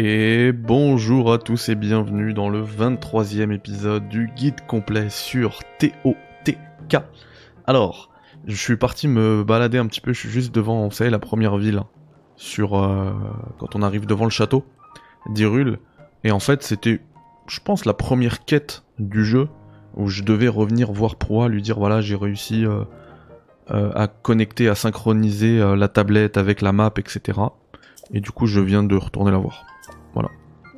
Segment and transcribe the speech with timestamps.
[0.00, 6.98] Et bonjour à tous et bienvenue dans le 23e épisode du guide complet sur TOTK.
[7.66, 8.08] Alors,
[8.46, 11.18] je suis parti me balader un petit peu, je suis juste devant, vous savez, la
[11.18, 11.82] première ville,
[12.36, 13.12] sur euh,
[13.58, 14.64] quand on arrive devant le château
[15.30, 15.80] d'Irul.
[16.22, 17.00] Et en fait, c'était,
[17.48, 19.48] je pense, la première quête du jeu
[19.96, 22.84] où je devais revenir voir Proa, lui dire voilà, j'ai réussi euh,
[23.72, 27.40] euh, à connecter, à synchroniser euh, la tablette avec la map, etc.
[28.12, 29.64] Et du coup, je viens de retourner la voir.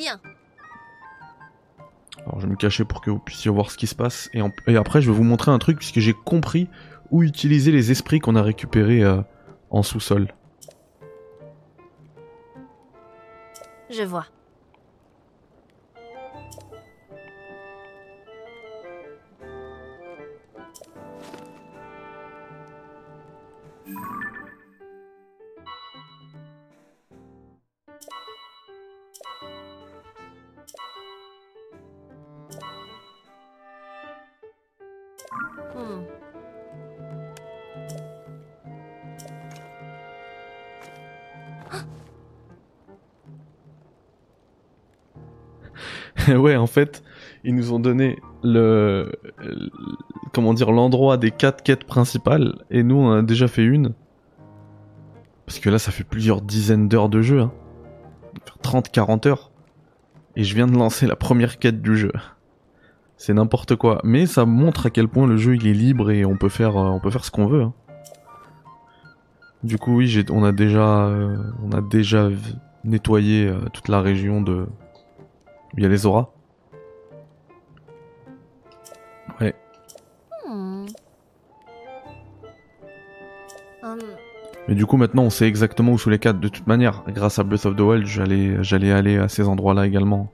[0.00, 0.18] Bien.
[2.22, 4.30] Alors, je vais me cacher pour que vous puissiez voir ce qui se passe.
[4.32, 6.68] Et, en- et après, je vais vous montrer un truc puisque j'ai compris
[7.10, 9.20] où utiliser les esprits qu'on a récupérés euh,
[9.70, 10.32] en sous-sol.
[13.90, 14.24] Je vois.
[46.36, 47.02] ouais, en fait,
[47.44, 49.12] ils nous ont donné le,
[50.32, 53.94] comment dire l'endroit des quatre quêtes principales et nous on a déjà fait une.
[55.46, 57.52] Parce que là, ça fait plusieurs dizaines d'heures de jeu, hein.
[58.62, 59.50] 30-40 heures.
[60.36, 62.12] Et je viens de lancer la première quête du jeu.
[63.16, 66.24] C'est n'importe quoi, mais ça montre à quel point le jeu il est libre et
[66.24, 67.62] on peut faire, euh, ce qu'on veut.
[67.62, 67.74] hein.
[69.62, 72.30] Du coup, oui, on a déjà, euh, on a déjà
[72.84, 74.66] nettoyé euh, toute la région de,
[75.76, 76.28] il y a les auras.
[79.40, 79.54] Ouais.
[80.46, 80.86] Hmm.
[83.82, 83.98] Hum,
[84.68, 86.40] Mais du coup, maintenant, on sait exactement où sont les quatre.
[86.40, 89.86] De toute manière, grâce à Breath of the Wild, j'allais, j'allais aller à ces endroits-là
[89.86, 90.30] également.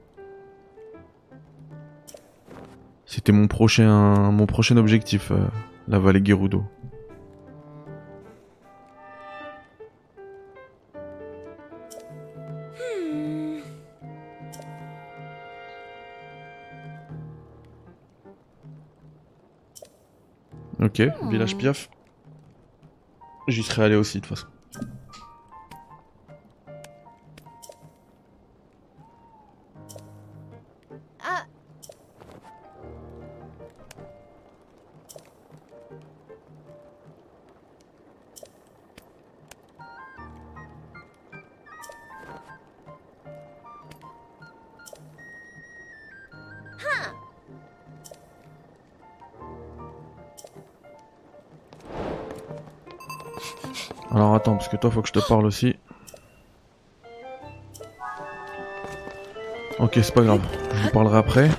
[3.04, 5.38] C'était mon prochain, mon prochain objectif, euh,
[5.86, 6.64] la vallée Gerudo.
[20.98, 21.90] Ok, village Piaf.
[23.48, 24.46] J'y serais allé aussi de toute façon.
[54.90, 55.76] Faut que je te parle aussi.
[59.78, 60.40] Ok, c'est pas grave.
[60.74, 61.50] Je vous parlerai après.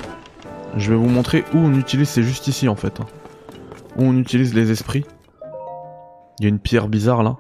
[0.76, 3.00] Je vais vous montrer où on utilise, c'est juste ici en fait.
[3.98, 5.06] Où on utilise les esprits.
[6.40, 7.38] Il y a une pierre bizarre là.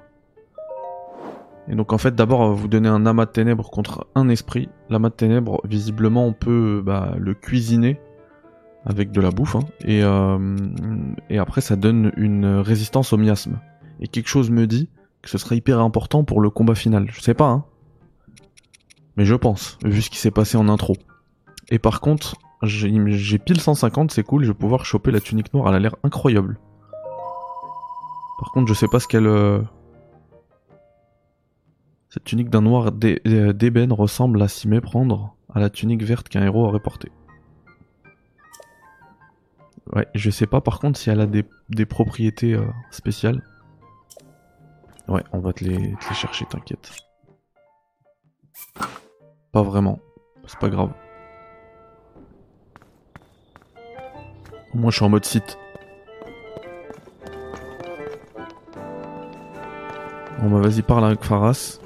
[1.67, 4.69] Et donc en fait, d'abord, vous donner un amas de ténèbres contre un esprit.
[4.89, 7.99] L'amas de ténèbres, visiblement, on peut bah, le cuisiner
[8.85, 9.55] avec de la bouffe.
[9.55, 9.65] hein.
[9.85, 10.55] Euh,
[11.29, 13.59] et après, ça donne une résistance au miasme.
[13.99, 14.89] Et quelque chose me dit
[15.29, 17.07] ce serait hyper important pour le combat final.
[17.11, 17.65] Je sais pas, hein.
[19.15, 20.95] Mais je pense, vu ce qui s'est passé en intro.
[21.69, 25.69] Et par contre, j'ai pile 150, c'est cool, je vais pouvoir choper la tunique noire,
[25.69, 26.59] elle a l'air incroyable.
[28.39, 29.25] Par contre, je sais pas ce qu'elle...
[29.27, 29.59] euh,
[32.09, 33.21] Cette tunique d'un noir d'é-
[33.53, 37.11] d'ébène ressemble à s'y méprendre à la tunique verte qu'un héros aurait portée.
[39.93, 43.41] Ouais, je sais pas par contre si elle a des, des propriétés euh, spéciales.
[45.07, 46.91] Ouais, on va te les, te les chercher, t'inquiète.
[49.51, 49.99] Pas vraiment,
[50.45, 50.91] c'est pas grave.
[54.73, 55.57] Au moins je suis en mode site.
[60.39, 61.79] Bon bah vas-y parle avec Faras.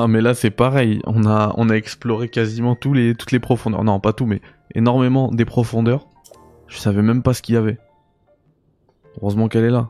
[0.00, 3.40] Ah mais là c'est pareil, on a, on a exploré quasiment tous les, toutes les
[3.40, 3.82] profondeurs.
[3.82, 4.40] Non pas tout mais
[4.76, 6.06] énormément des profondeurs.
[6.68, 7.78] Je savais même pas ce qu'il y avait.
[9.20, 9.88] Heureusement qu'elle est là.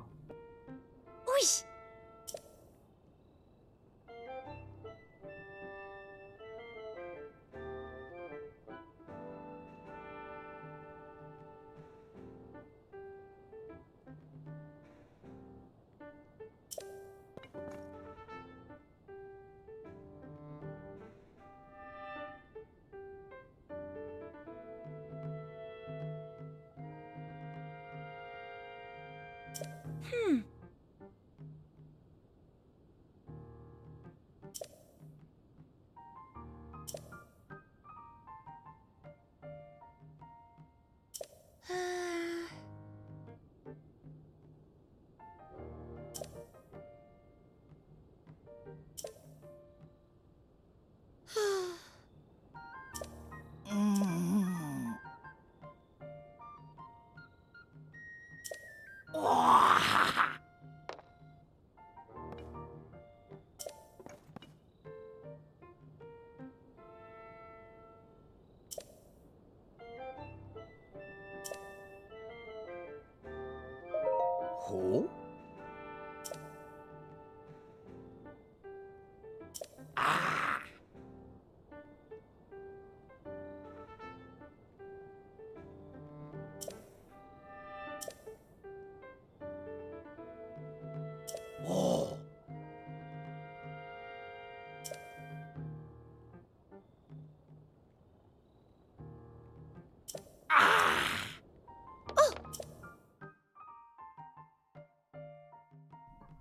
[74.68, 75.17] ほう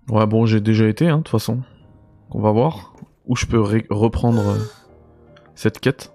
[0.10, 1.62] Ouais bon j'ai déjà été hein de toute façon.
[2.32, 2.94] On va voir.
[3.26, 3.60] Où je peux
[3.90, 4.58] reprendre euh,
[5.54, 6.14] cette quête.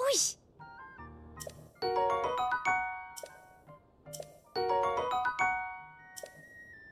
[0.00, 0.36] Oui.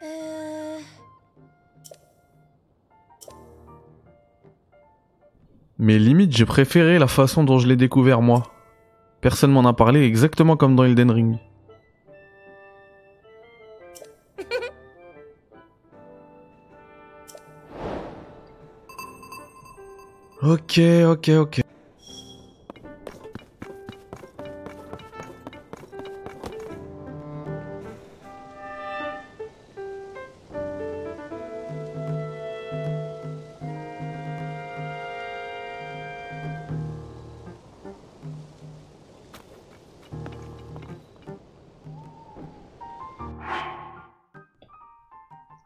[0.02, 0.78] Euh...
[5.78, 8.52] Mais limite j'ai préféré la façon dont je l'ai découvert moi.
[9.20, 11.38] Personne m'en a parlé exactement comme dans Elden Ring.
[20.42, 21.60] Ok, ok, ok.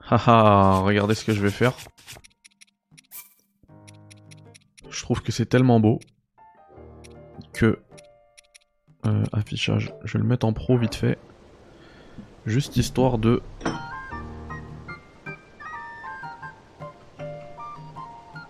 [0.00, 1.72] Haha, regardez ce que je vais faire.
[5.04, 6.00] Trouve que c'est tellement beau
[7.52, 7.78] que
[9.04, 11.18] euh, affichage, je vais le mettre en pro vite fait,
[12.46, 13.42] juste histoire de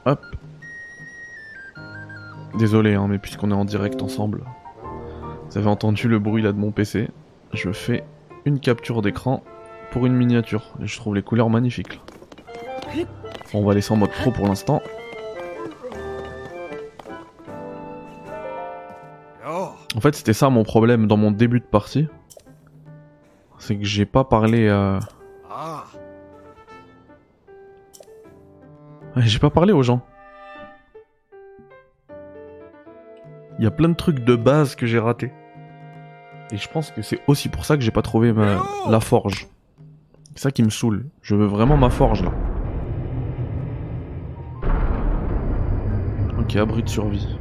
[0.04, 0.20] hop.
[2.56, 4.44] Désolé, hein, mais puisqu'on est en direct ensemble,
[5.50, 7.10] vous avez entendu le bruit là de mon PC.
[7.52, 8.04] Je fais
[8.44, 9.42] une capture d'écran
[9.90, 11.98] pour une miniature et je trouve les couleurs magnifiques.
[13.52, 14.80] on va laisser en mode pro pour l'instant.
[20.04, 22.08] Fait, c'était ça mon problème dans mon début de partie.
[23.58, 24.68] C'est que j'ai pas parlé.
[24.68, 25.00] euh,
[29.16, 30.02] J'ai pas parlé aux gens.
[33.58, 35.32] Il y a plein de trucs de base que j'ai ratés.
[36.50, 38.62] Et je pense que c'est aussi pour ça que j'ai pas trouvé ma...
[38.90, 39.48] la forge.
[40.34, 41.06] C'est ça qui me saoule.
[41.22, 42.32] Je veux vraiment ma forge là.
[46.38, 47.38] Ok, abri de survie.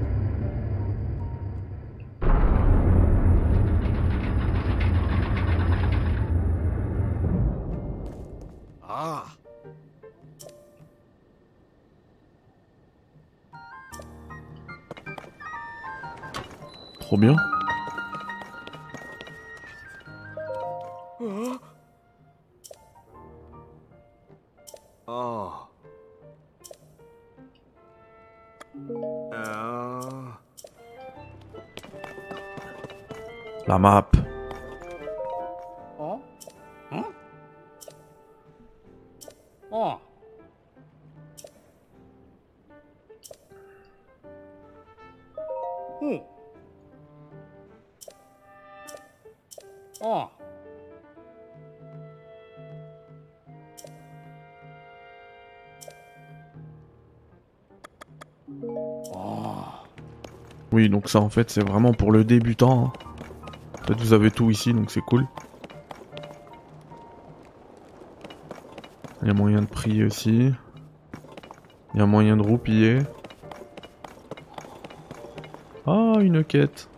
[17.14, 17.36] Trop bien.
[25.06, 25.52] Oh.
[33.68, 34.23] La map.
[61.20, 62.86] En fait c'est vraiment pour le débutant.
[62.86, 62.94] hein.
[63.82, 65.26] En fait vous avez tout ici donc c'est cool.
[69.22, 70.52] Il y a moyen de prier aussi.
[71.94, 73.04] Il y a moyen de roupiller.
[75.86, 76.90] Ah, une quête.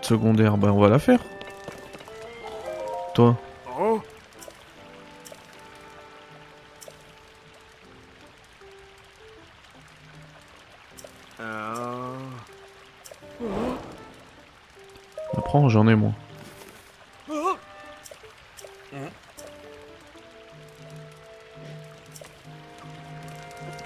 [0.00, 1.20] Quête secondaire, bah on va la faire.
[3.12, 3.36] Toi,
[15.36, 16.12] apprends, j'en ai moi.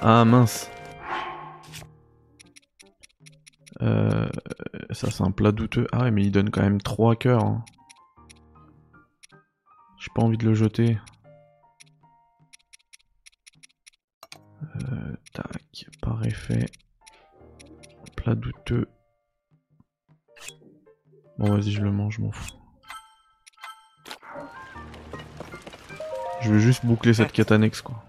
[0.00, 0.70] Ah mince.
[4.94, 5.86] Ça c'est un plat douteux.
[5.92, 7.44] Ah ouais mais il donne quand même 3 cœurs.
[7.44, 7.64] hein.
[9.98, 10.98] J'ai pas envie de le jeter.
[14.76, 16.66] Euh, tac, par effet.
[18.16, 18.88] Plat douteux.
[21.38, 22.52] Bon vas-y je le mange, je m'en fous.
[26.42, 28.04] Je veux juste boucler cette quête annexe quoi.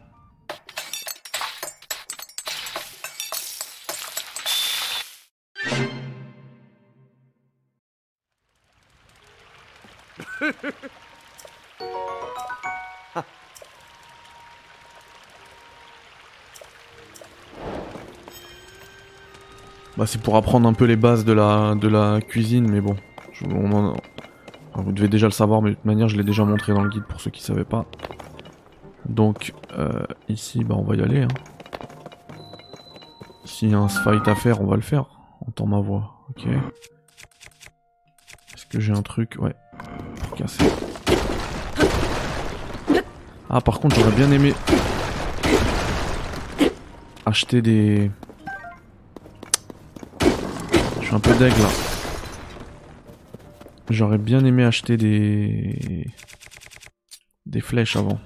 [20.06, 22.96] Bah c'est pour apprendre un peu les bases de la, cuisine, mais bon.
[24.76, 26.92] vous devez déjà le savoir, mais de toute manière je l'ai déjà montré dans le
[26.92, 27.88] guide pour ceux qui savaient pas.
[29.10, 31.24] Donc euh, ici, bah on va y aller.
[31.24, 31.28] Hein.
[33.46, 35.06] S'il y a un fight à faire, on va le faire.
[35.48, 36.50] Entends ma voix, ok.
[38.54, 39.38] Est-ce que j'ai un truc?
[39.40, 39.56] Ouais.
[40.22, 40.66] Pour casser.
[43.50, 44.54] Ah par contre j'aurais bien aimé
[47.26, 48.12] acheter des...
[51.16, 51.70] Un peu deg là.
[53.90, 56.06] J'aurais bien aimé acheter des...
[57.46, 58.20] Des flèches avant.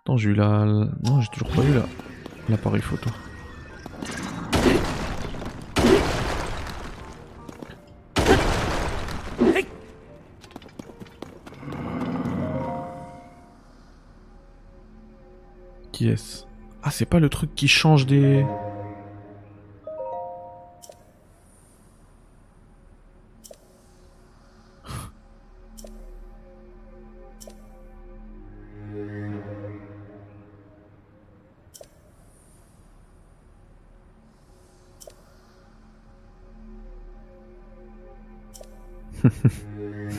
[0.00, 0.64] Attends, j'ai eu la...
[0.64, 1.84] Non, j'ai toujours pas eu la...
[2.48, 3.10] l'appareil photo.
[15.92, 16.44] Qui est-ce?
[16.82, 18.46] Ah, c'est pas le truc qui change des...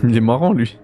[0.10, 0.76] Il est marrant lui.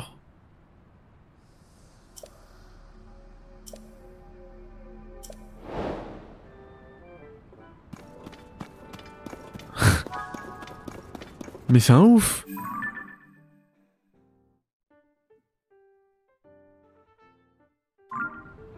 [11.68, 12.46] Mais c'est un ouf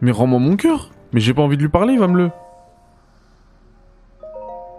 [0.01, 2.31] Mais rends-moi mon cœur Mais j'ai pas envie de lui parler, va me le...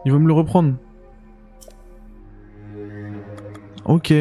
[0.05, 0.75] Il va me le reprendre.
[3.85, 4.13] Ok.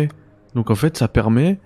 [0.54, 1.58] Donc en fait, ça permet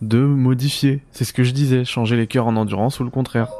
[0.00, 1.02] de modifier.
[1.12, 3.50] C'est ce que je disais, changer les cœurs en endurance ou le contraire.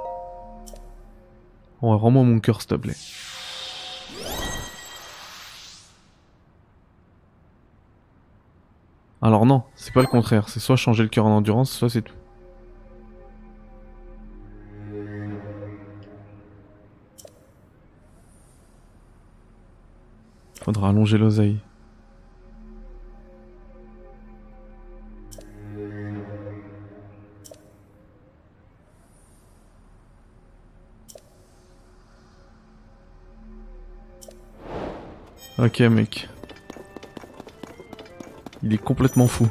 [1.82, 2.96] Ouais, rends-moi mon cœur, s'il te plaît.
[9.24, 10.50] Alors non, c'est pas le contraire.
[10.50, 12.14] C'est soit changer le cœur en endurance, soit c'est tout.
[20.62, 21.58] Faudra allonger l'oseille.
[35.56, 36.28] Ok mec.
[38.64, 39.48] Il est complètement fou.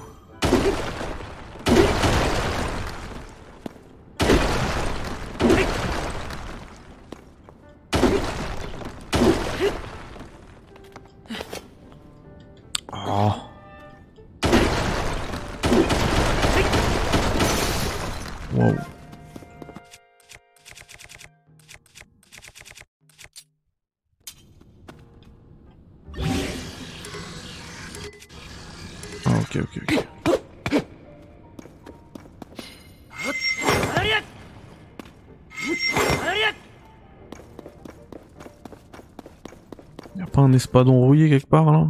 [40.73, 41.87] Espadon rouillé quelque part là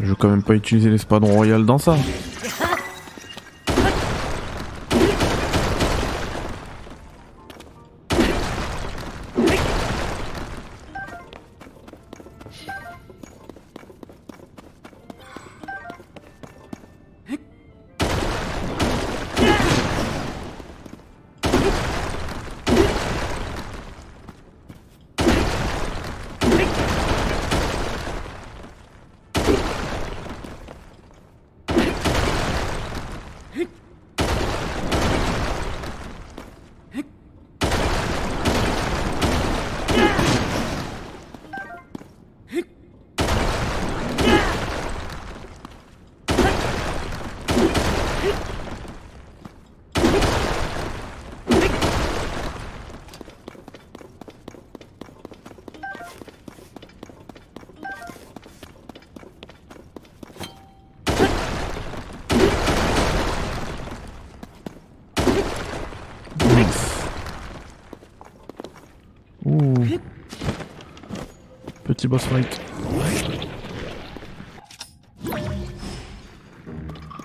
[0.00, 1.96] Je veux quand même pas utiliser l'espadon royal dans ça.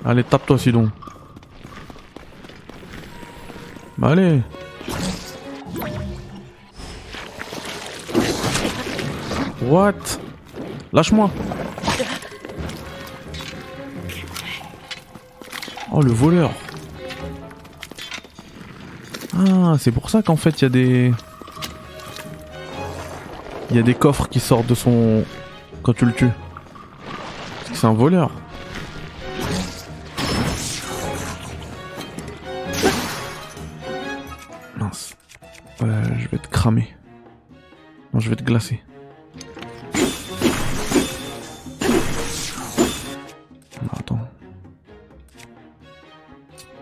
[0.06, 0.90] Allez, tape-toi sinon.
[3.98, 4.42] Bah allez.
[9.64, 9.94] What?
[10.94, 11.30] Lâche-moi.
[15.92, 16.52] Oh le voleur.
[19.36, 21.14] Ah, c'est pour ça qu'en fait il y a des.
[23.70, 25.24] Il y a des coffres qui sortent de son.
[25.84, 26.30] quand tu le tues.
[27.74, 28.32] C'est un voleur.
[34.78, 35.16] Mince.
[35.82, 36.96] Euh, je vais te cramer.
[38.14, 38.82] Non, je vais te glacer.
[44.00, 44.20] Attends.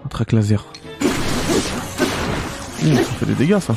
[0.10, 0.66] Track laser.
[2.84, 3.76] Ouh, ça fait des dégâts ça.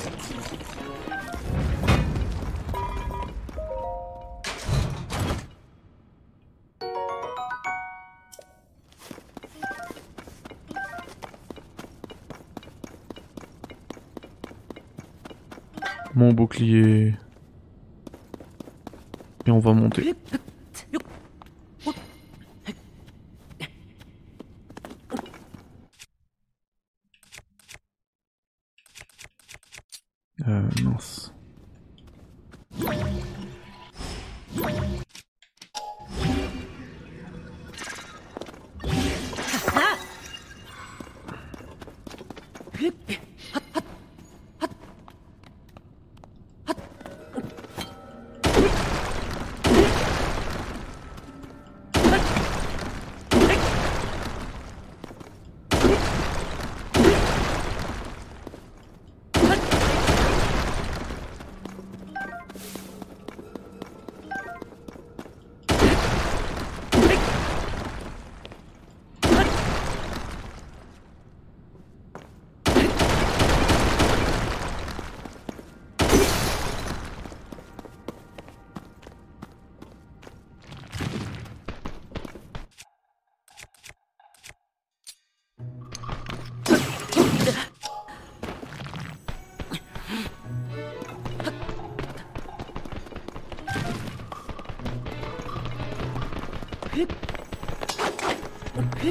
[16.38, 17.14] Bouclier.
[19.44, 20.14] Et on va monter.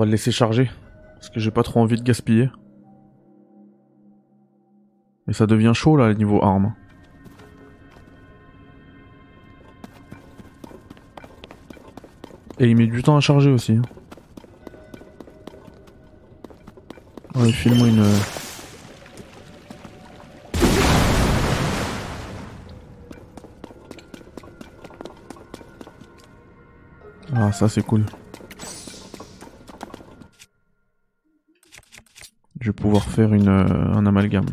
[0.00, 0.70] va le laisser charger.
[1.14, 2.48] Parce que j'ai pas trop envie de gaspiller.
[5.26, 6.74] Mais ça devient chaud là, niveau armes.
[12.58, 13.72] Et il met du temps à charger aussi.
[13.72, 13.82] hein.
[17.34, 17.52] Ouais,
[17.88, 18.00] une...
[18.00, 18.18] euh,
[27.32, 28.04] Ah, ça c'est cool.
[32.80, 34.46] Pouvoir faire une, euh, un amalgame.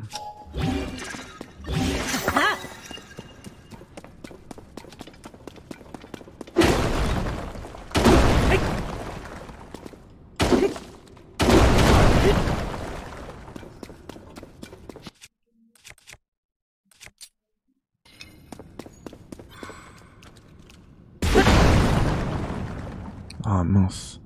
[23.46, 24.22] Ah mince.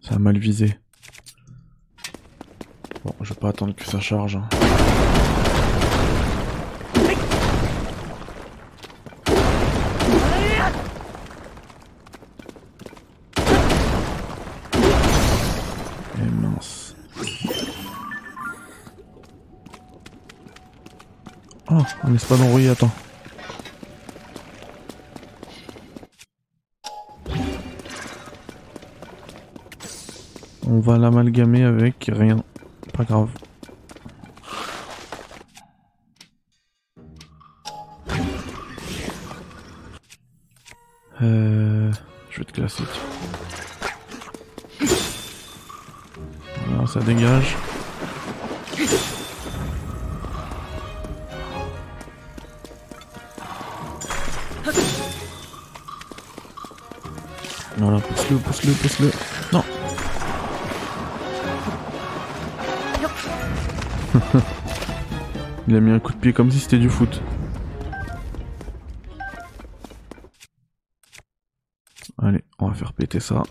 [0.00, 0.81] Ça a mal visé.
[3.42, 4.36] Pas attendre que ça charge.
[4.36, 4.48] hein.
[16.18, 16.94] Eh mince.
[21.68, 21.74] Oh,
[22.04, 22.90] un espadon attends.
[30.68, 32.44] On va l'amalgamer avec rien.
[32.92, 33.28] Pas grave.
[41.22, 41.90] Euh,
[42.30, 42.84] je vais te classer.
[46.66, 47.56] Voilà, ça dégage.
[57.78, 59.10] Voilà, pousse-le, pousse-le, pousse-le.
[65.72, 67.22] Il a mis un coup de pied comme si c'était du foot.
[72.18, 73.42] Allez, on va faire péter ça.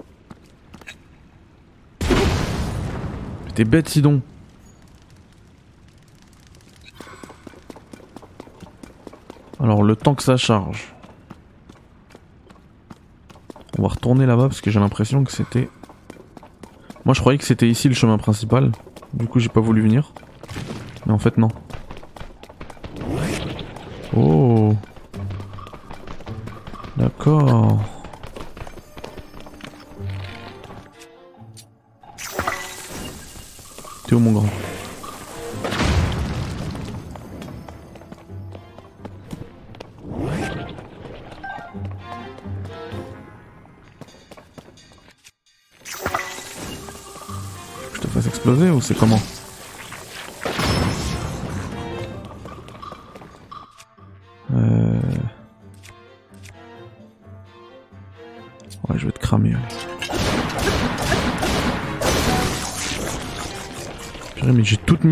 [3.56, 4.22] T'es bête, Sidon.
[9.60, 10.94] Alors, le temps que ça charge.
[13.80, 15.72] On va retourner là-bas parce que j'ai l'impression que c'était...
[17.04, 18.72] Moi, je croyais que c'était ici le chemin principal.
[19.12, 20.14] Du coup, j'ai pas voulu venir.
[21.08, 21.50] Mais en fait, non.
[24.14, 24.76] Oh.
[26.98, 27.91] D'accord.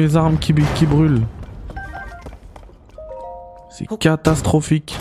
[0.10, 1.22] Mes armes qui, qui brûlent.
[3.70, 4.98] C'est catastrophique.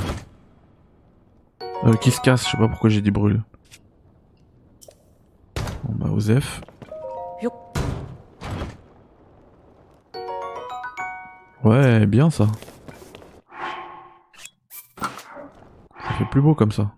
[1.84, 3.42] Euh, qui se casse, je sais pas pourquoi j'ai dit brûle.
[5.84, 6.60] Bon bah, Osef.
[11.64, 12.46] Ouais, bien ça.
[15.00, 16.92] Ça fait plus beau comme ça.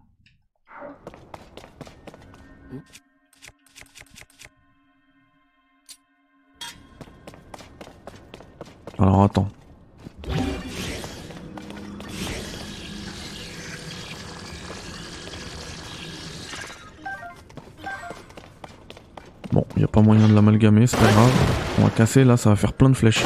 [20.87, 21.31] C'est pas grave.
[21.79, 23.25] On va casser, là ça va faire plein de flèches.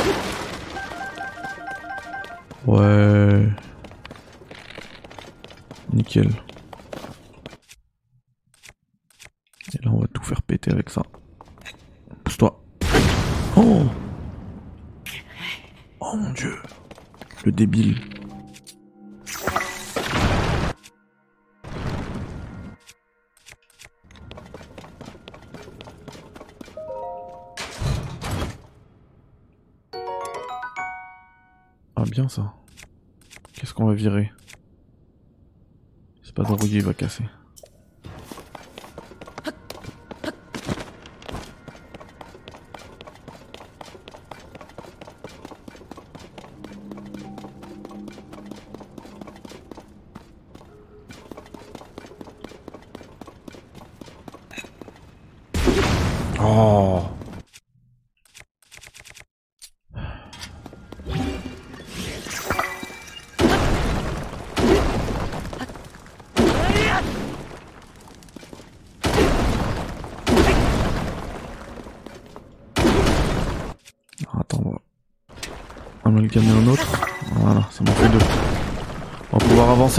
[2.66, 3.48] Ouais.
[5.92, 6.28] Nickel.
[9.72, 11.02] Et là, on va tout faire péter avec ça.
[12.24, 12.64] Pousse-toi.
[13.56, 13.82] Oh
[16.00, 16.54] Oh mon dieu.
[17.44, 18.00] Le débile.
[33.52, 34.32] Qu'est-ce qu'on va virer?
[36.22, 37.24] C'est pas d'enrouiller, il va casser.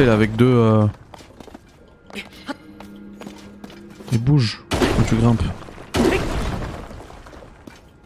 [0.04, 0.46] Avec deux.
[0.46, 0.88] Euh...
[4.20, 5.44] Bouge quand tu grimpes.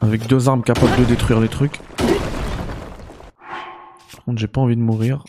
[0.02, 1.80] Avec deux armes capables de détruire les trucs.
[4.12, 5.23] Par contre, j'ai pas envie de mourir.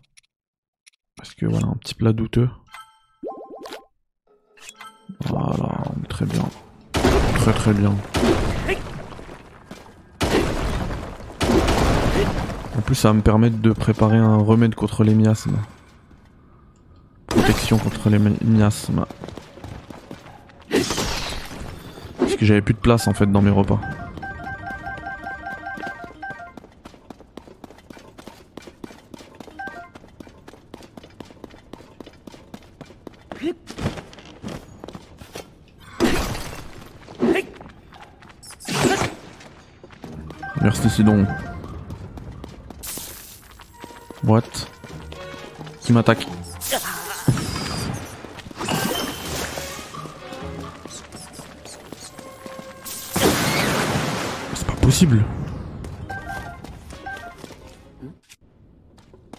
[1.16, 2.48] Parce que voilà, un petit plat douteux.
[5.26, 6.44] Voilà, très bien.
[7.36, 7.94] Très très bien.
[12.76, 15.58] En plus, ça va me permettre de préparer un remède contre les miasmes.
[17.70, 19.06] Contre les mi- miasmes.
[22.18, 23.80] Parce que j'avais plus de place en fait dans mes repas.
[40.62, 41.26] Merci Sidon.
[44.24, 44.42] What?
[45.80, 46.26] Qui m'attaque?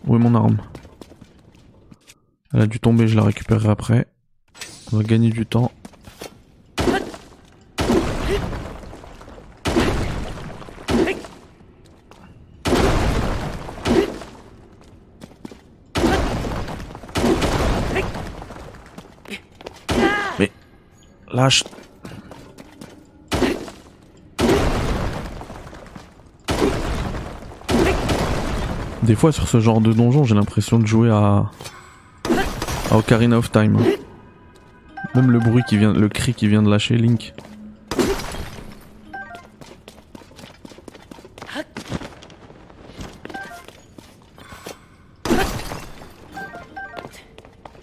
[0.08, 0.58] Où est mon arme?
[2.52, 4.08] Elle a dû tomber, je la récupérerai après.
[4.92, 5.72] On va gagner du temps.
[20.40, 20.52] Mais
[21.32, 21.64] lâche.
[29.12, 31.52] Des fois sur ce genre de donjon, j'ai l'impression de jouer à
[32.90, 33.78] à Ocarina of Time.
[35.16, 37.34] Même le bruit qui vient, le cri qui vient de lâcher Link.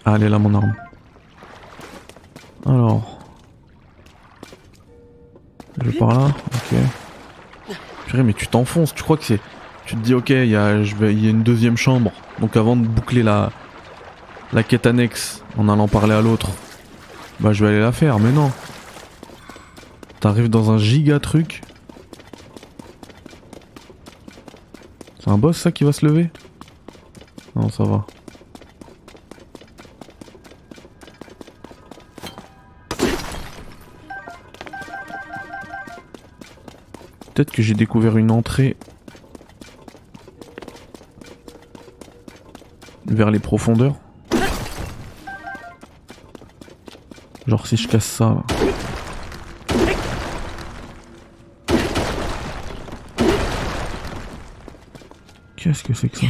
[0.03, 0.73] Ah, elle là mon arme.
[2.65, 3.19] Alors.
[5.79, 7.75] Je vais par là Ok.
[8.07, 9.39] Purée, mais tu t'enfonces, tu crois que c'est.
[9.89, 12.11] Tu te dis, ok, il y, y a une deuxième chambre.
[12.39, 13.51] Donc avant de boucler la,
[14.53, 16.51] la quête annexe en allant parler à l'autre,
[17.39, 18.51] bah je vais aller la faire, mais non.
[20.19, 21.63] T'arrives dans un giga truc.
[25.21, 26.29] C'est un boss ça qui va se lever?
[27.55, 28.05] Non, ça va.
[37.33, 38.77] Peut-être que j'ai découvert une entrée
[43.09, 43.95] vers les profondeurs.
[47.47, 48.43] Genre si je casse ça.
[55.55, 56.25] Qu'est-ce que c'est que ça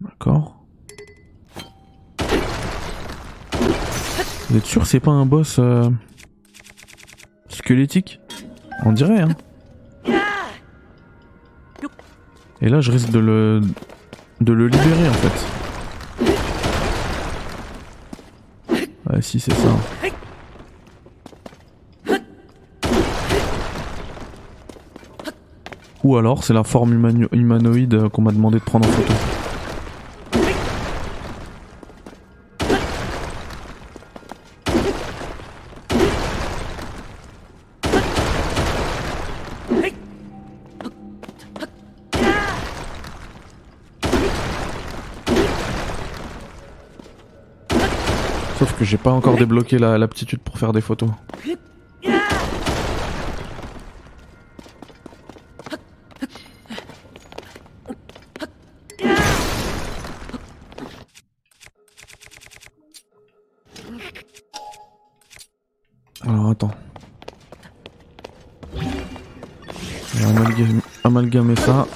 [0.00, 0.64] D'accord.
[4.50, 5.88] Vous êtes sûr c'est pas un boss euh,
[8.84, 9.28] On dirait, hein.
[12.62, 13.60] Et là, je risque de le
[14.40, 15.46] de le libérer en fait.
[19.10, 19.68] Ouais, si c'est ça.
[26.04, 29.12] Ou alors c'est la forme humano- humanoïde euh, qu'on m'a demandé de prendre en photo.
[48.96, 51.10] J'ai pas encore débloqué la- l'aptitude pour faire des photos.
[66.22, 66.70] Alors attends.
[68.74, 71.86] On va amalgamer, amalgamer ça.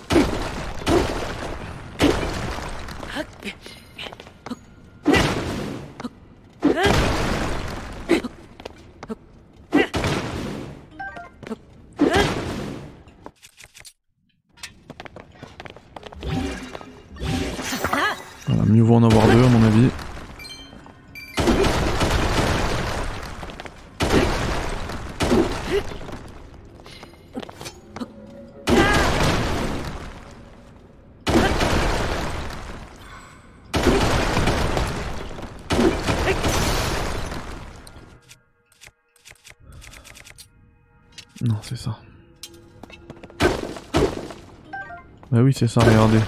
[45.61, 46.19] C'est ça, regardez.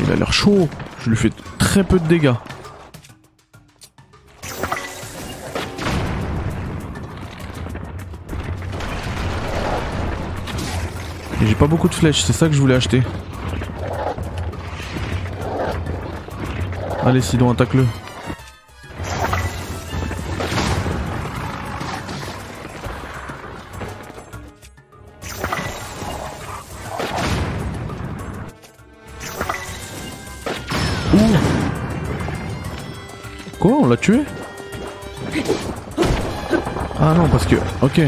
[0.00, 0.68] Il a l'air chaud.
[1.00, 2.34] Je lui fais très peu de dégâts.
[11.42, 13.02] J'ai pas beaucoup de flèches, c'est ça que je voulais acheter.
[17.04, 17.84] Allez, Sidon, attaque-le.
[37.00, 37.56] Ah non, parce que...
[37.82, 38.00] Ok.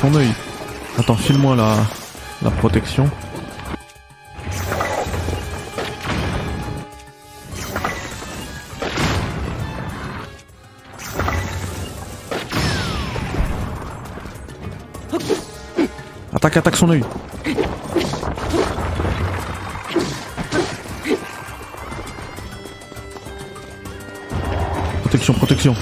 [0.00, 0.28] Son œil.
[0.98, 1.76] Attends, file-moi la...
[2.42, 3.08] la protection.
[16.34, 17.04] Attaque, attaque son œil.
[25.20, 25.74] Protection, protection.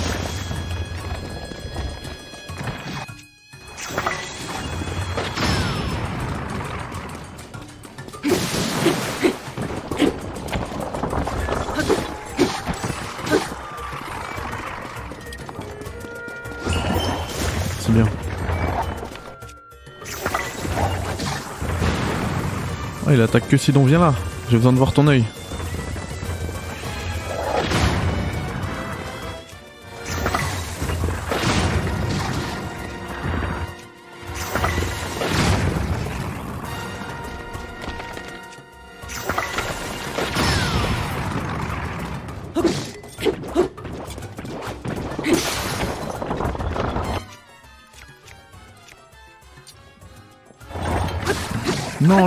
[17.79, 18.05] C'est bien.
[23.07, 24.15] Ah, il attaque que Sidon, viens là.
[24.51, 25.25] J'ai besoin de voir ton œil.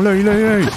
[0.02, 0.68] Non, l'œil, l'œil, l'œil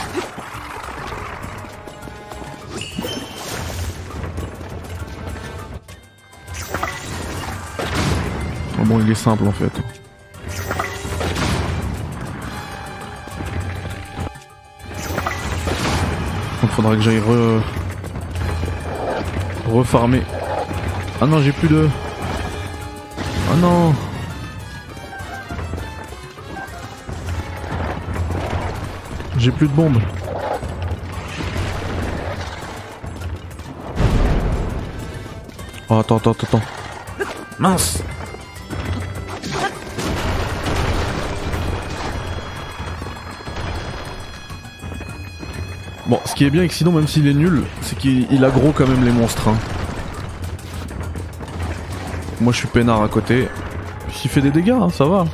[8.78, 9.70] Ah bon, il est simple en fait.
[16.62, 17.62] Il faudra que j'aille re...
[19.72, 20.22] refarmer.
[21.22, 21.88] Ah non, j'ai plus de...
[23.50, 23.94] Ah non
[29.44, 30.00] J'ai plus de bombes.
[35.90, 36.61] Oh, attends, attends, attends.
[37.59, 38.02] Mince
[46.06, 48.87] Bon, ce qui est bien avec Sidon, même s'il est nul, c'est qu'il aggro quand
[48.87, 49.48] même les monstres.
[49.48, 49.56] hein.
[52.40, 53.48] Moi je suis peinard à côté.
[54.10, 55.27] S'il fait des dégâts, hein, ça va.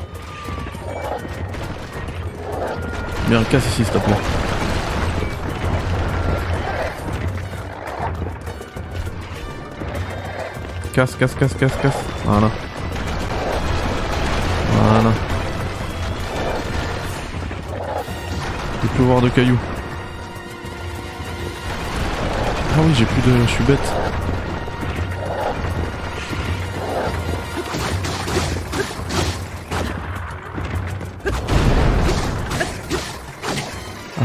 [3.31, 4.16] Bien, casse ici s'il te plaît.
[10.93, 11.99] Casse, casse, casse, casse, casse.
[12.24, 12.51] Voilà.
[14.72, 15.11] Voilà.
[18.83, 19.61] J'ai plus voir de cailloux.
[22.74, 23.47] Ah oui, j'ai plus de...
[23.47, 24.09] Je suis bête.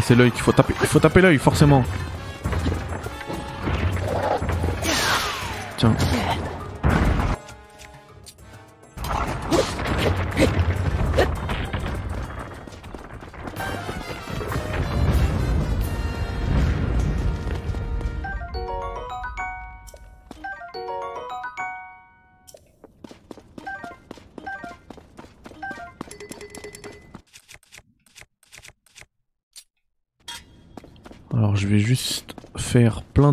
[0.05, 0.75] C'est l'œil qu'il faut taper.
[0.81, 1.83] Il faut taper l'œil, forcément.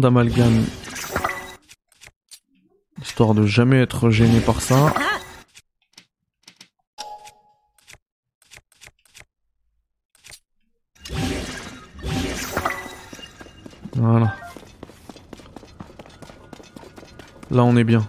[0.03, 0.67] d'amalgame.
[3.01, 4.93] Histoire de jamais être gêné par ça.
[13.95, 14.35] Voilà.
[17.51, 18.07] Là on est bien.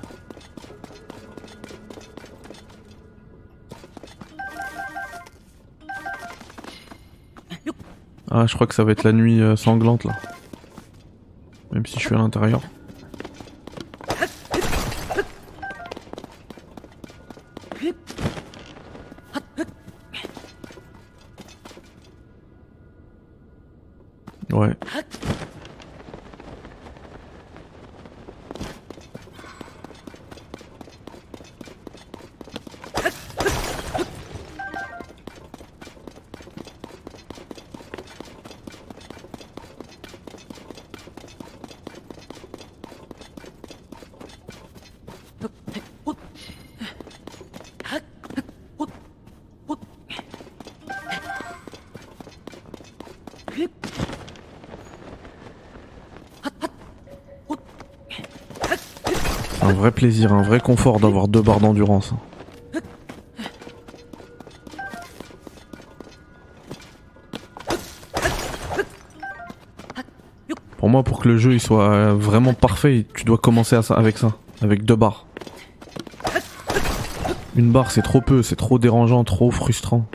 [8.32, 10.14] Ah je crois que ça va être la nuit euh, sanglante là
[12.14, 12.62] à l'intérieur.
[60.06, 62.14] Un vrai confort d'avoir deux barres d'endurance.
[70.78, 74.84] Pour moi, pour que le jeu soit vraiment parfait, tu dois commencer avec ça, avec
[74.84, 75.26] deux barres.
[77.56, 80.06] Une barre c'est trop peu, c'est trop dérangeant, trop frustrant.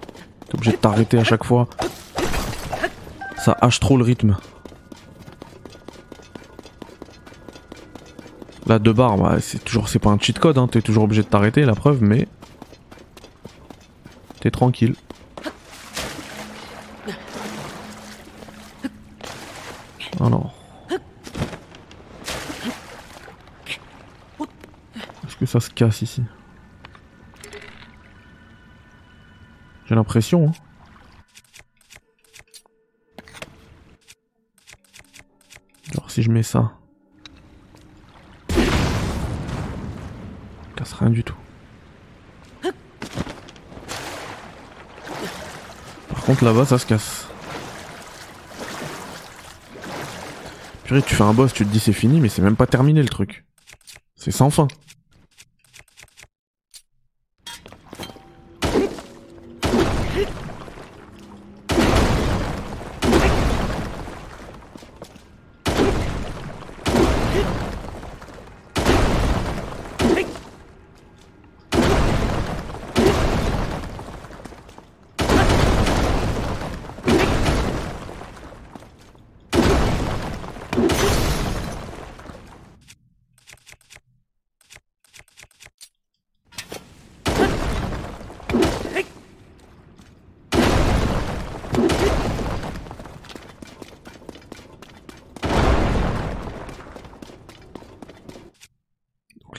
[0.49, 1.69] T'es obligé de t'arrêter à chaque fois.
[3.39, 4.37] Ça hache trop le rythme.
[8.69, 11.23] Là, deux barres, bah, c'est toujours, c'est pas un cheat code, hein, t'es toujours obligé
[11.23, 12.29] de t'arrêter, la preuve, mais
[14.41, 14.95] t'es tranquille.
[20.21, 20.53] Alors,
[25.27, 26.23] est-ce que ça se casse ici?
[29.87, 30.49] J'ai l'impression.
[30.49, 30.53] Hein.
[35.93, 36.73] Alors si je mets ça.
[40.99, 41.35] Rien du tout.
[46.09, 47.27] Par contre là-bas ça se casse.
[50.85, 53.03] Purée, tu fais un boss, tu te dis c'est fini, mais c'est même pas terminé
[53.03, 53.45] le truc.
[54.17, 54.69] C'est sans fin.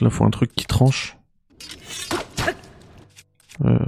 [0.02, 0.66] là faut un truc qui
[3.64, 3.78] Euh...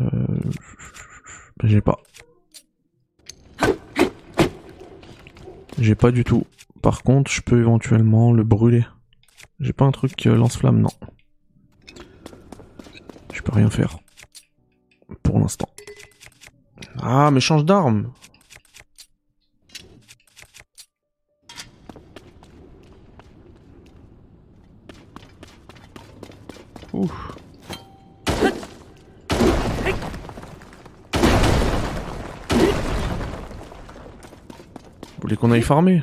[1.63, 1.99] J'ai pas.
[5.79, 6.45] J'ai pas du tout.
[6.83, 8.85] Par contre, je peux éventuellement le brûler.
[9.61, 10.91] J'ai pas un truc euh, lance-flamme, non.
[13.33, 13.99] Je peux rien faire.
[15.23, 15.69] Pour l'instant.
[17.01, 18.13] Ah, mais change d'arme
[26.93, 27.39] Ouf.
[35.17, 36.03] Vous voulez qu'on aille farmer?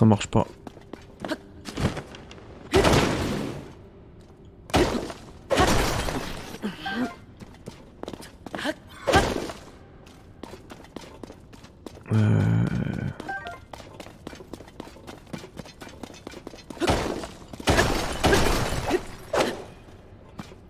[0.00, 0.46] Ça marche pas.
[12.12, 12.16] Euh...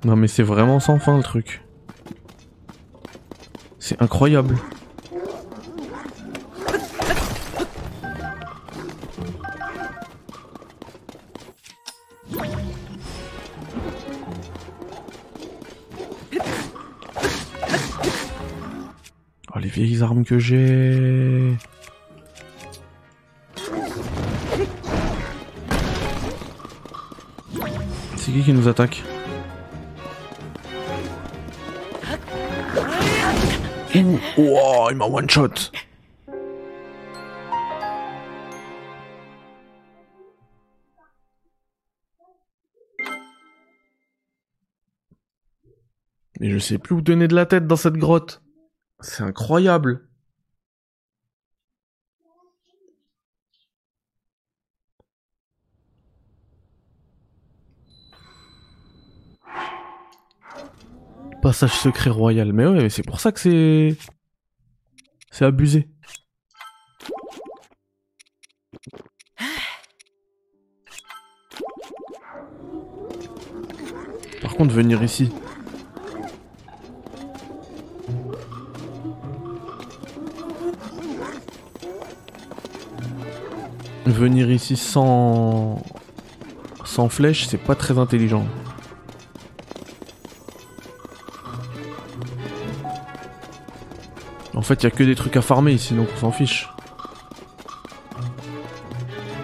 [0.03, 1.63] Non mais c'est vraiment sans fin le truc.
[3.79, 4.57] C'est incroyable.
[20.31, 21.57] Que j'ai.
[28.15, 29.03] C'est qui qui nous attaque
[33.97, 35.49] Ouh, oh, il m'a one shot.
[46.39, 48.45] Mais je sais plus où donner de la tête dans cette grotte.
[49.01, 50.10] C'est incroyable.
[61.51, 62.53] Passage secret royal.
[62.53, 63.97] Mais ouais, c'est pour ça que c'est...
[65.33, 65.89] C'est abusé.
[74.41, 75.33] Par contre, venir ici...
[84.07, 85.83] Venir ici sans...
[86.85, 88.47] Sans flèche, c'est pas très intelligent.
[94.61, 96.69] En fait, il a que des trucs à farmer ici, donc on s'en fiche.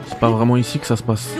[0.08, 1.30] C'est pas vraiment ici que ça se passe.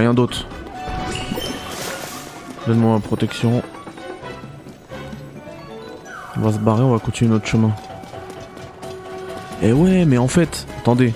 [0.00, 0.46] Rien d'autre.
[2.66, 3.62] Donne-moi ma protection.
[6.36, 7.72] On va se barrer, on va continuer notre chemin.
[9.62, 11.12] Eh ouais, mais en fait, attendez.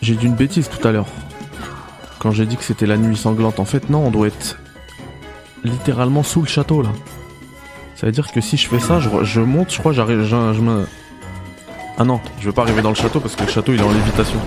[0.00, 1.06] J'ai dit une bêtise tout à l'heure.
[2.18, 3.60] Quand j'ai dit que c'était la nuit sanglante.
[3.60, 4.58] En fait, non, on doit être
[5.62, 6.90] littéralement sous le château là.
[7.96, 10.26] Ça veut dire que si je fais ça, je, monte, je crois, j'arrive.
[11.96, 13.84] Ah non, je veux pas arriver dans le château parce que le château il est
[13.84, 14.40] en lévitation.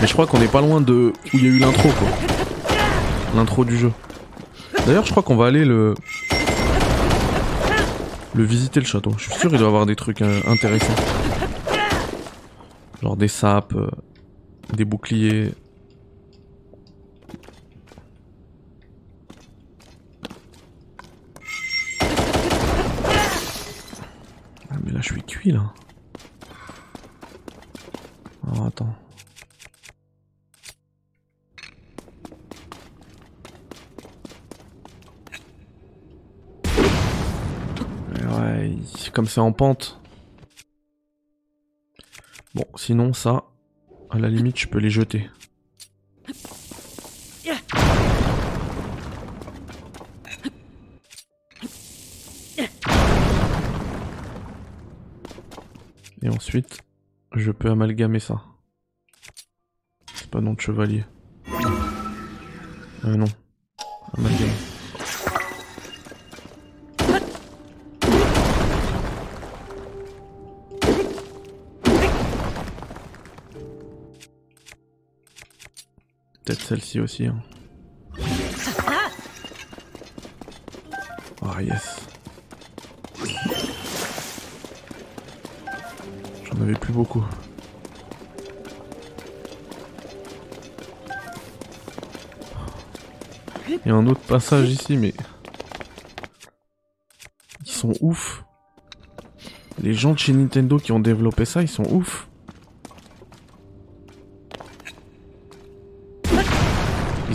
[0.00, 2.08] Mais je crois qu'on est pas loin de où il y a eu l'intro quoi.
[3.34, 3.92] L'intro du jeu.
[4.86, 5.94] D'ailleurs, je crois qu'on va aller le
[8.34, 9.10] le visiter le château.
[9.18, 10.94] Je suis sûr il doit avoir des trucs euh, intéressants.
[13.02, 13.90] Genre des sapes, euh,
[14.74, 15.52] des boucliers.
[24.70, 25.72] Ah, mais là je suis cuit là.
[28.66, 28.94] Attends.
[38.28, 38.76] Ouais,
[39.12, 40.00] comme c'est en pente.
[42.54, 43.44] Bon, sinon ça,
[44.10, 45.30] à la limite, je peux les jeter.
[56.20, 56.80] Et ensuite,
[57.34, 58.42] je peux amalgamer ça.
[60.14, 61.04] C'est pas nom de chevalier.
[63.04, 63.26] Euh non.
[64.16, 64.67] Amalgame.
[76.48, 77.28] Peut-être celle-ci aussi.
[81.42, 82.00] Ah yes.
[86.44, 87.22] J'en avais plus beaucoup.
[93.68, 95.12] Il y a un autre passage ici, mais...
[97.66, 98.42] Ils sont ouf.
[99.82, 102.26] Les gens de chez Nintendo qui ont développé ça, ils sont ouf.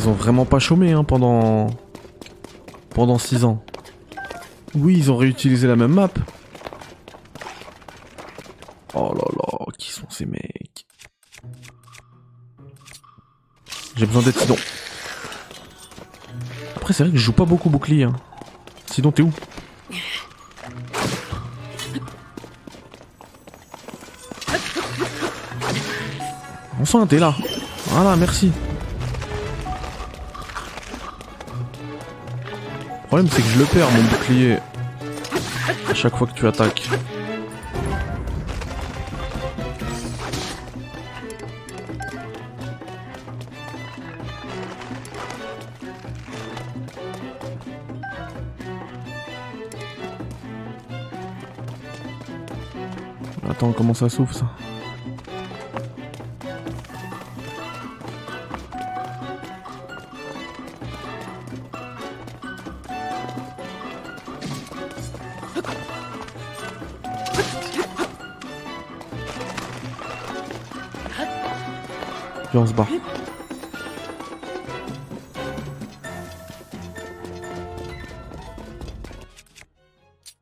[0.03, 1.67] Ils ont vraiment pas chômé hein, pendant...
[2.89, 3.63] Pendant 6 ans.
[4.75, 6.09] Oui, ils ont réutilisé la même map.
[8.93, 10.85] Oh là là, qui sont ces mecs?
[13.95, 14.57] J'ai besoin d'être Sidon.
[16.75, 18.03] Après, c'est vrai que je joue pas beaucoup bouclier.
[18.03, 18.13] Hein.
[18.91, 19.31] Sidon, t'es où?
[26.81, 27.33] Enfin, t'es là.
[27.87, 28.51] Voilà, merci.
[33.15, 34.57] Problème, c'est que je le perds, mon bouclier.
[35.87, 36.89] À chaque fois que tu attaques.
[53.47, 54.47] Attends, comment ça s'ouvre ça?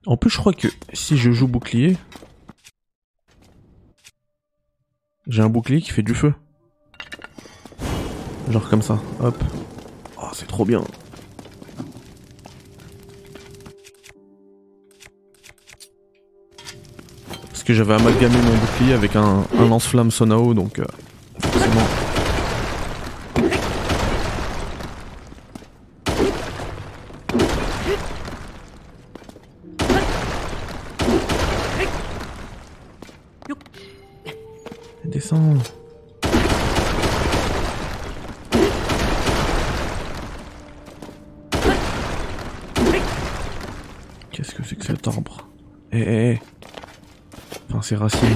[0.05, 1.95] En plus, je crois que si je joue bouclier,
[5.27, 6.33] j'ai un bouclier qui fait du feu.
[8.49, 9.41] Genre comme ça, hop.
[10.21, 10.83] Oh, c'est trop bien.
[17.49, 20.85] Parce que j'avais amalgamé mon bouclier avec un, un lance-flamme Sonao, donc euh,
[47.81, 48.27] Enfin ses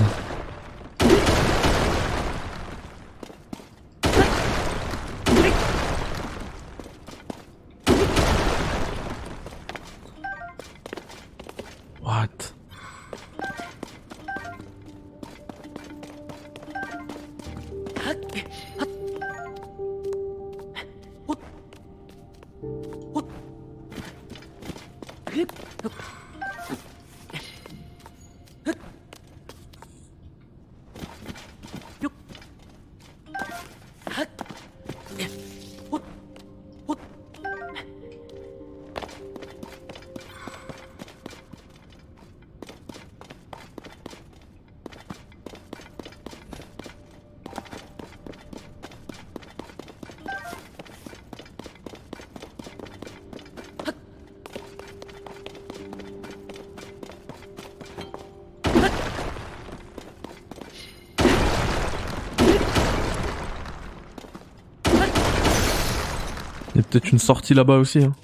[66.96, 68.06] peut-être une sortie là-bas aussi.
[68.06, 68.16] Hein.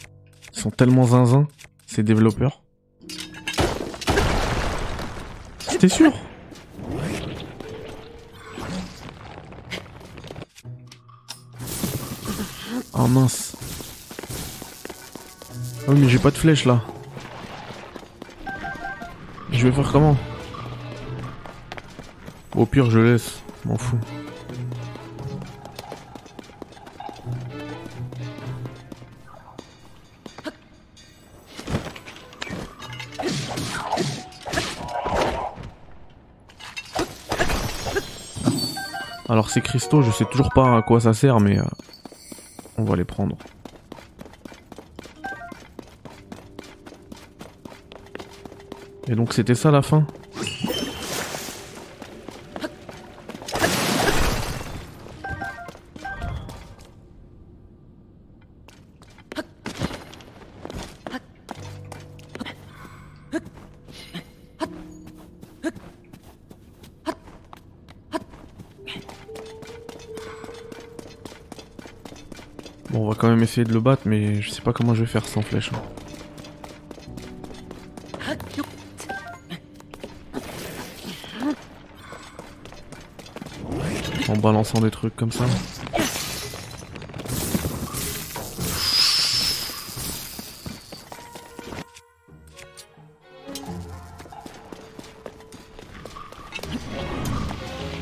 [0.53, 1.45] Ils sont tellement zinzin,
[1.87, 2.61] ces développeurs.
[5.59, 6.13] C'était sûr?
[12.93, 13.57] Ah mince.
[15.89, 16.81] Oui mais j'ai pas de flèche là.
[19.51, 20.15] Je vais faire comment?
[22.55, 23.99] Au pire je laisse, m'en fous.
[39.51, 41.63] Ces cristaux, je sais toujours pas à quoi ça sert, mais euh,
[42.77, 43.35] on va les prendre.
[49.09, 50.07] Et donc c'était ça la fin?
[73.51, 75.71] Essayer de le battre, mais je sais pas comment je vais faire sans flèche.
[75.73, 75.81] hein.
[84.29, 85.43] En balançant des trucs comme ça.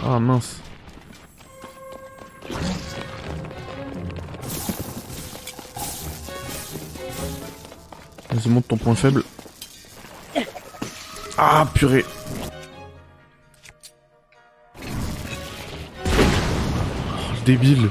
[0.06, 0.59] Ah mince.
[8.40, 9.24] Vas-y, monte ton point faible.
[11.38, 12.06] Ah, purée.
[14.78, 14.82] Oh,
[17.34, 17.90] le débile.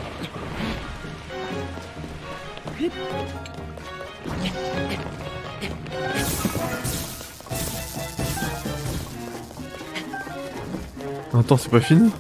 [11.39, 12.11] Attends, c'est pas fini?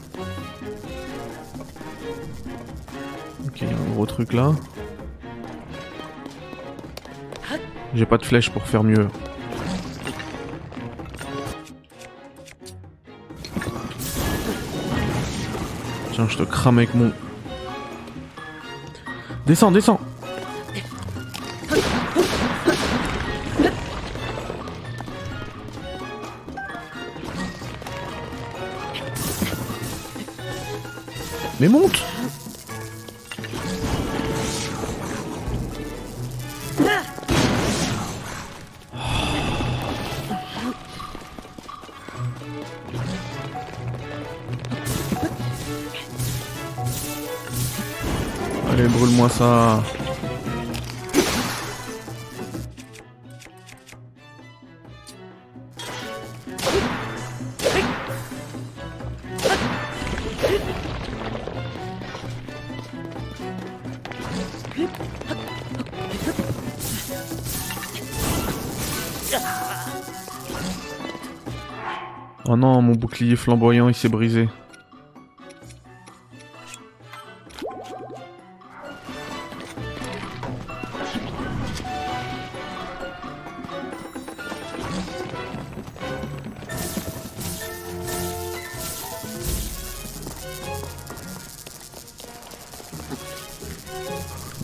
[3.46, 4.52] Ok, un gros truc là.
[7.98, 9.08] J'ai pas de flèche pour faire mieux.
[16.12, 17.10] Tiens, je te crame avec mon...
[19.46, 19.98] Descends, descends
[31.58, 32.04] Mais monte
[72.50, 74.48] Oh non, mon bouclier flamboyant il s'est brisé.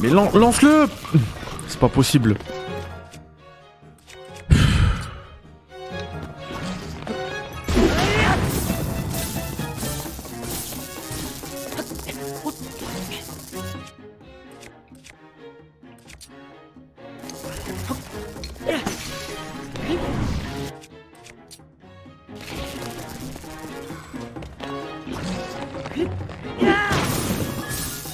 [0.05, 0.87] Mais lan- lance-le
[1.67, 2.37] C'est pas possible.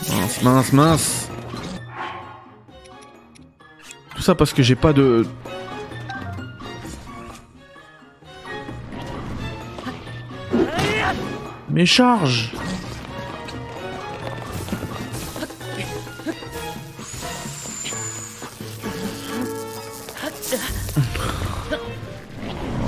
[0.08, 0.72] Mince, mince,
[4.34, 5.26] parce que j'ai pas de...
[11.68, 12.52] Mais charge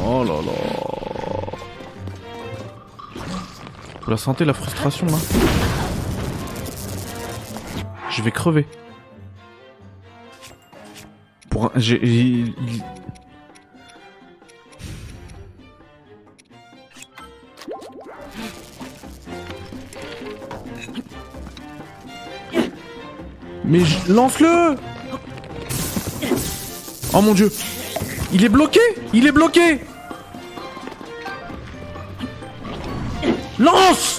[0.04, 0.52] Oh là là.
[4.08, 5.18] La sentez la frustration là?
[8.10, 8.66] Je vais crever.
[11.76, 12.44] J'ai-
[23.64, 24.76] Mais lance-le.
[27.14, 27.50] Oh mon dieu.
[28.32, 28.80] Il est bloqué.
[29.12, 29.80] Il est bloqué.
[33.58, 34.11] Lance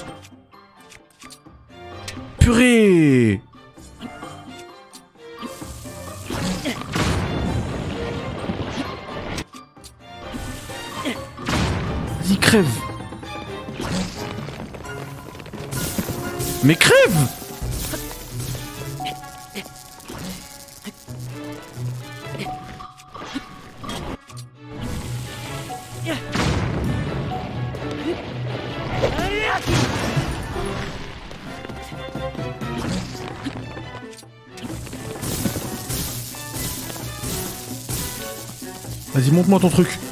[16.64, 16.94] Mais crève
[39.16, 40.03] Vas-y, montre-moi ton truc.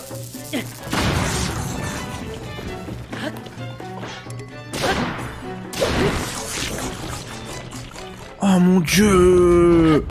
[8.91, 10.05] Dieu.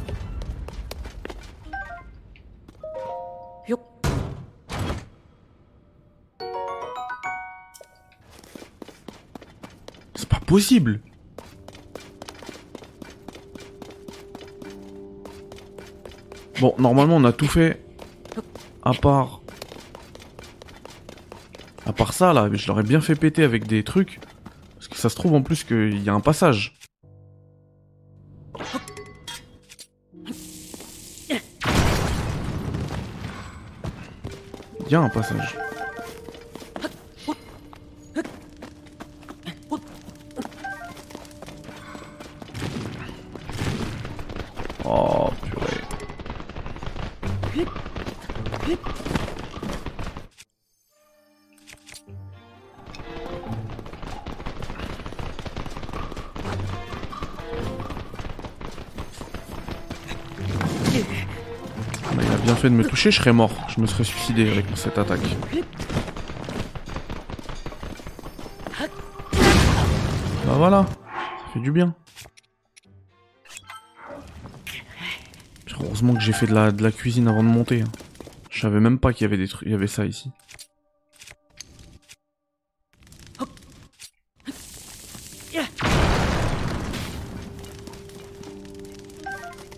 [10.14, 11.00] C'est pas possible
[16.60, 17.82] Bon, normalement on a tout fait.
[18.82, 19.40] À part...
[21.86, 24.20] À part ça là, je l'aurais bien fait péter avec des trucs.
[24.74, 26.79] Parce que ça se trouve en plus qu'il y a un passage.
[34.90, 35.69] Il y a un passage.
[62.40, 63.52] Bien fait de me toucher, je serais mort.
[63.68, 65.20] Je me serais suicidé avec cette attaque.
[70.46, 71.94] Bah voilà, ça fait du bien.
[75.80, 77.82] Heureusement que j'ai fait de la, cuisine avant de monter.
[77.82, 77.88] hein.
[78.50, 80.30] Je savais même pas qu'il y avait des il y avait ça ici.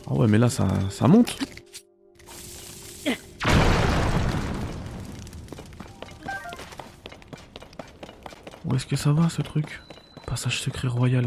[0.07, 1.39] Ah ouais, mais là ça monte.
[8.73, 9.83] Où est-ce que ça va ce truc?
[10.27, 11.27] Passage secret royal.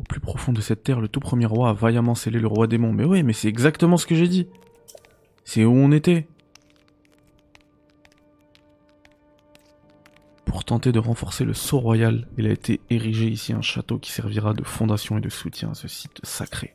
[0.00, 2.66] Au plus profond de cette terre, le tout premier roi a vaillamment scellé le roi
[2.66, 2.94] démon.
[2.94, 4.48] Mais ouais, mais c'est exactement ce que j'ai dit.
[5.44, 6.26] C'est où on était.
[10.46, 14.12] Pour tenter de renforcer le sceau royal, il a été érigé ici un château qui
[14.12, 16.74] servira de fondation et de soutien à ce site sacré.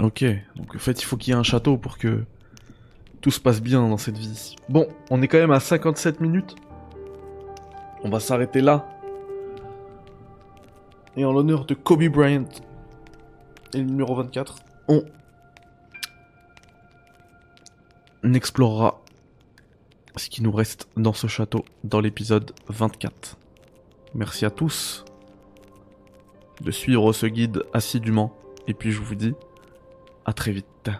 [0.00, 0.24] Ok,
[0.56, 2.24] donc en fait il faut qu'il y ait un château pour que
[3.22, 4.56] tout se passe bien dans cette vie.
[4.68, 6.54] Bon, on est quand même à 57 minutes.
[8.04, 8.86] On va s'arrêter là.
[11.16, 12.44] Et en l'honneur de Kobe Bryant
[13.72, 14.56] et le numéro 24,
[14.88, 15.02] on
[18.34, 19.00] explorera
[20.16, 23.38] ce qui nous reste dans ce château dans l'épisode 24.
[24.14, 25.04] Merci à tous
[26.60, 28.34] de suivre ce guide assidûment.
[28.66, 29.34] Et puis je vous dis
[30.26, 30.90] à très vite.